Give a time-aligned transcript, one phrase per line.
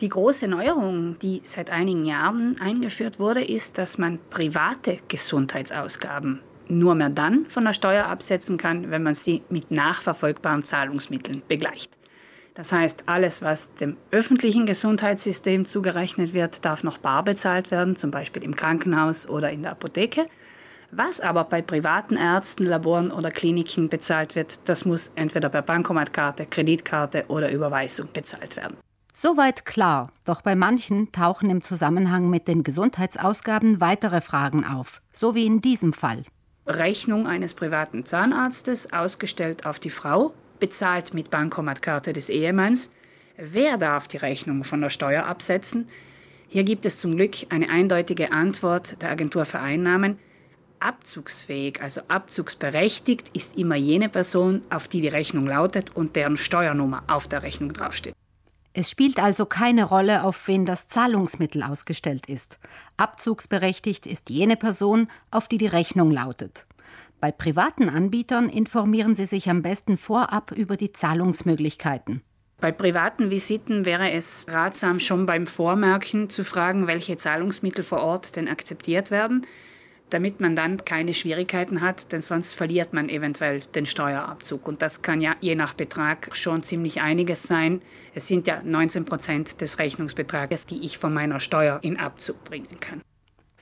[0.00, 6.94] Die große Neuerung, die seit einigen Jahren eingeführt wurde, ist, dass man private Gesundheitsausgaben nur
[6.94, 11.90] mehr dann von der Steuer absetzen kann, wenn man sie mit nachverfolgbaren Zahlungsmitteln begleicht.
[12.52, 18.10] Das heißt, alles, was dem öffentlichen Gesundheitssystem zugerechnet wird, darf noch bar bezahlt werden, zum
[18.10, 20.26] Beispiel im Krankenhaus oder in der Apotheke.
[20.90, 26.44] Was aber bei privaten Ärzten, Laboren oder Kliniken bezahlt wird, das muss entweder per Bankomatkarte,
[26.44, 28.76] Kreditkarte oder Überweisung bezahlt werden.
[29.18, 35.34] Soweit klar, doch bei manchen tauchen im Zusammenhang mit den Gesundheitsausgaben weitere Fragen auf, so
[35.34, 36.24] wie in diesem Fall.
[36.66, 42.92] Rechnung eines privaten Zahnarztes, ausgestellt auf die Frau, bezahlt mit Bankomatkarte des Ehemanns.
[43.38, 45.88] Wer darf die Rechnung von der Steuer absetzen?
[46.48, 50.18] Hier gibt es zum Glück eine eindeutige Antwort der Agentur für Einnahmen.
[50.78, 57.02] Abzugsfähig, also abzugsberechtigt, ist immer jene Person, auf die die Rechnung lautet und deren Steuernummer
[57.06, 58.15] auf der Rechnung draufsteht.
[58.78, 62.58] Es spielt also keine Rolle, auf wen das Zahlungsmittel ausgestellt ist.
[62.98, 66.66] Abzugsberechtigt ist jene Person, auf die die Rechnung lautet.
[67.18, 72.20] Bei privaten Anbietern informieren Sie sich am besten vorab über die Zahlungsmöglichkeiten.
[72.60, 78.36] Bei privaten Visiten wäre es ratsam, schon beim Vormerken zu fragen, welche Zahlungsmittel vor Ort
[78.36, 79.46] denn akzeptiert werden
[80.10, 84.68] damit man dann keine Schwierigkeiten hat, denn sonst verliert man eventuell den Steuerabzug.
[84.68, 87.82] Und das kann ja je nach Betrag schon ziemlich einiges sein.
[88.14, 92.80] Es sind ja 19 Prozent des Rechnungsbetrages, die ich von meiner Steuer in Abzug bringen
[92.80, 93.02] kann.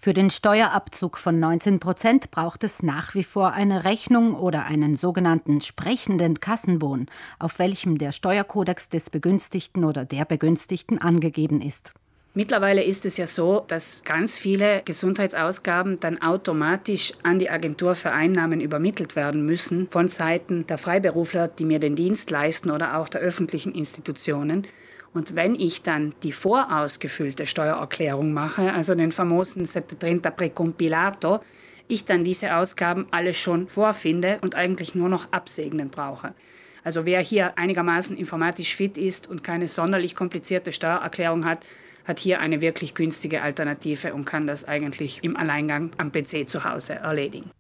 [0.05, 4.99] Für den Steuerabzug von 19 Prozent braucht es nach wie vor eine Rechnung oder einen
[4.99, 7.07] sogenannten sprechenden Kassenbon,
[7.39, 11.95] auf welchem der Steuerkodex des Begünstigten oder der Begünstigten angegeben ist.
[12.37, 18.11] Mittlerweile ist es ja so, dass ganz viele Gesundheitsausgaben dann automatisch an die Agentur für
[18.11, 23.09] Einnahmen übermittelt werden müssen von Seiten der Freiberufler, die mir den Dienst leisten oder auch
[23.09, 24.67] der öffentlichen Institutionen.
[25.13, 31.39] Und wenn ich dann die vorausgefüllte Steuererklärung mache, also den famosen 30 Precompilato,
[31.87, 36.35] ich dann diese Ausgaben alle schon vorfinde und eigentlich nur noch absegnen brauche.
[36.83, 41.65] Also wer hier einigermaßen informatisch fit ist und keine sonderlich komplizierte Steuererklärung hat,
[42.05, 46.65] hat hier eine wirklich günstige Alternative und kann das eigentlich im Alleingang am PC zu
[46.65, 47.51] Hause erledigen.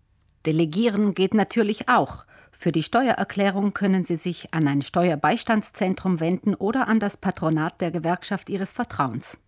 [0.46, 2.24] Delegieren geht natürlich auch.
[2.52, 7.90] Für die Steuererklärung können Sie sich an ein Steuerbeistandszentrum wenden oder an das Patronat der
[7.90, 9.38] Gewerkschaft Ihres Vertrauens.